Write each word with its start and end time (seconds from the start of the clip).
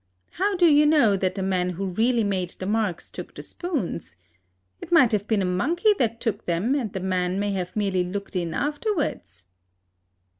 How 0.31 0.55
do 0.55 0.65
you 0.65 0.87
know 0.87 1.15
that 1.15 1.35
the 1.35 1.43
man 1.43 1.69
who 1.69 1.85
really 1.85 2.23
made 2.23 2.49
the 2.57 2.65
marks 2.65 3.07
took 3.07 3.35
the 3.35 3.43
spoons? 3.43 4.15
It 4.81 4.91
might 4.91 5.11
have 5.11 5.27
been 5.27 5.43
a 5.43 5.45
monkey 5.45 5.93
that 5.99 6.19
took 6.19 6.47
them, 6.47 6.73
and 6.73 6.91
the 6.91 6.99
man 6.99 7.39
may 7.39 7.51
have 7.51 7.75
merely 7.75 8.03
looked 8.03 8.35
in 8.35 8.55
afterwards." 8.55 9.45